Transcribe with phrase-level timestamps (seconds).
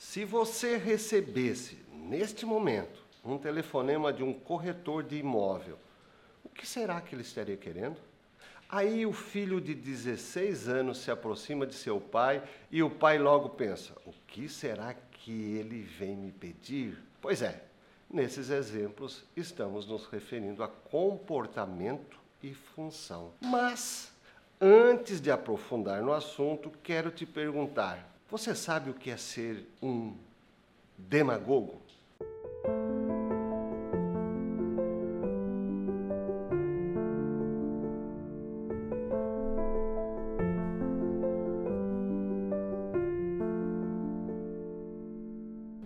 [0.00, 5.78] Se você recebesse, neste momento, um telefonema de um corretor de imóvel,
[6.42, 7.98] o que será que ele estaria querendo?
[8.66, 13.50] Aí o filho de 16 anos se aproxima de seu pai e o pai logo
[13.50, 16.98] pensa: o que será que ele vem me pedir?
[17.20, 17.62] Pois é,
[18.10, 23.34] nesses exemplos estamos nos referindo a comportamento e função.
[23.38, 24.10] Mas,
[24.58, 30.14] antes de aprofundar no assunto, quero te perguntar: você sabe o que é ser um
[30.96, 31.82] demagogo?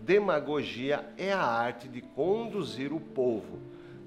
[0.03, 3.59] Demagogia é a arte de conduzir o povo.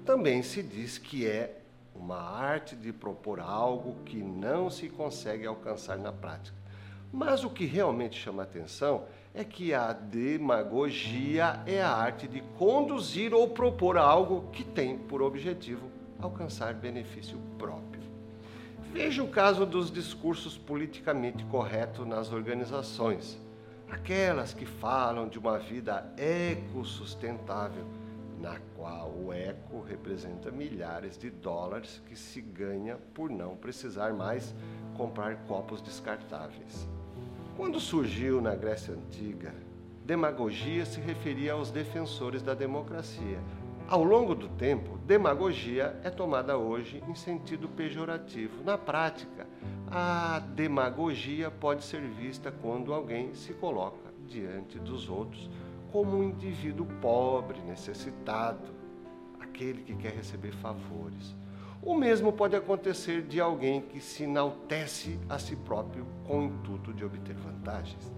[0.06, 1.60] Também se diz que é
[1.92, 6.67] uma arte de propor algo que não se consegue alcançar na prática.
[7.12, 9.04] Mas o que realmente chama atenção
[9.34, 15.22] é que a demagogia é a arte de conduzir ou propor algo que tem por
[15.22, 15.88] objetivo
[16.20, 18.02] alcançar benefício próprio.
[18.92, 23.38] Veja o caso dos discursos politicamente corretos nas organizações.
[23.88, 27.86] Aquelas que falam de uma vida ecossustentável,
[28.38, 34.54] na qual o eco representa milhares de dólares que se ganha por não precisar mais
[34.96, 36.88] comprar copos descartáveis.
[37.58, 39.52] Quando surgiu na Grécia Antiga,
[40.04, 43.40] demagogia se referia aos defensores da democracia.
[43.88, 48.62] Ao longo do tempo, demagogia é tomada hoje em sentido pejorativo.
[48.62, 49.44] Na prática,
[49.90, 55.50] a demagogia pode ser vista quando alguém se coloca diante dos outros
[55.90, 58.72] como um indivíduo pobre, necessitado,
[59.40, 61.34] aquele que quer receber favores
[61.82, 66.92] o mesmo pode acontecer de alguém que se enaltece a si próprio com o intuito
[66.92, 68.12] de obter vantagens.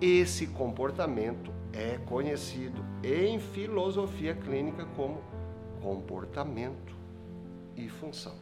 [0.00, 5.22] Esse comportamento é conhecido em filosofia clínica como
[5.80, 6.94] comportamento
[7.76, 8.34] e função.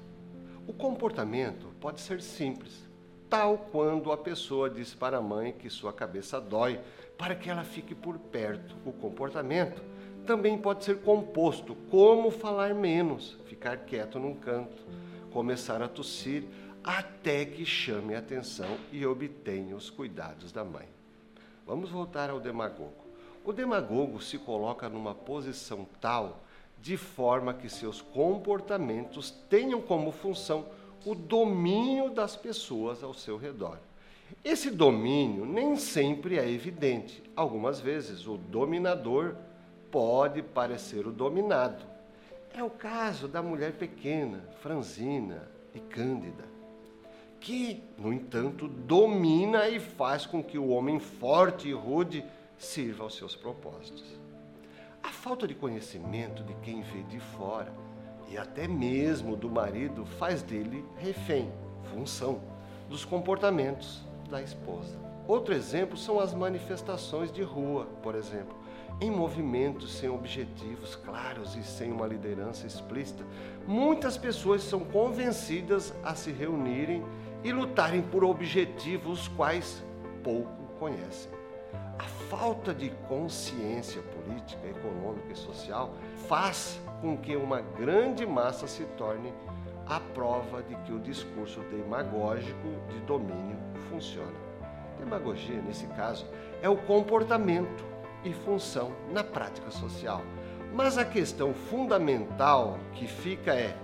[0.66, 2.88] O comportamento pode ser simples,
[3.28, 6.80] tal quando a pessoa diz para a mãe que sua cabeça dói
[7.18, 8.74] para que ela fique por perto.
[8.84, 9.82] O comportamento
[10.24, 14.82] também pode ser composto, como falar menos, ficar quieto num canto,
[15.30, 16.44] começar a tossir,
[16.82, 20.88] até que chame a atenção e obtenha os cuidados da mãe.
[21.66, 23.04] Vamos voltar ao demagogo.
[23.44, 26.42] O demagogo se coloca numa posição tal
[26.80, 30.66] de forma que seus comportamentos tenham como função
[31.04, 33.78] o domínio das pessoas ao seu redor.
[34.44, 37.22] Esse domínio nem sempre é evidente.
[37.34, 39.36] Algumas vezes o dominador
[39.94, 41.84] pode parecer o dominado.
[42.52, 46.42] É o caso da mulher pequena, franzina e cândida,
[47.38, 52.24] que, no entanto, domina e faz com que o homem forte e rude
[52.58, 54.18] sirva aos seus propósitos.
[55.00, 57.72] A falta de conhecimento de quem vê de fora
[58.28, 61.52] e até mesmo do marido faz dele refém,
[61.84, 62.40] função,
[62.88, 64.98] dos comportamentos da esposa.
[65.28, 68.63] Outro exemplo são as manifestações de rua, por exemplo,
[69.00, 73.24] em movimentos sem objetivos claros e sem uma liderança explícita,
[73.66, 77.04] muitas pessoas são convencidas a se reunirem
[77.42, 79.82] e lutarem por objetivos quais
[80.22, 81.30] pouco conhecem.
[81.98, 85.94] A falta de consciência política, econômica e social
[86.28, 89.32] faz com que uma grande massa se torne
[89.86, 93.58] a prova de que o discurso demagógico de domínio
[93.90, 94.32] funciona.
[94.98, 96.26] Demagogia, nesse caso,
[96.62, 97.93] é o comportamento
[98.24, 100.22] e função na prática social.
[100.72, 103.76] Mas a questão fundamental que fica é: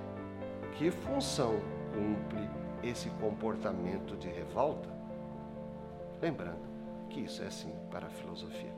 [0.76, 1.60] que função
[1.92, 2.48] cumpre
[2.82, 4.88] esse comportamento de revolta?
[6.20, 6.68] Lembrando
[7.08, 8.70] que isso é assim para a filosofia.